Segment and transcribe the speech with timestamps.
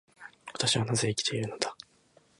[0.51, 1.87] 私はなぜ生きているのだろうか。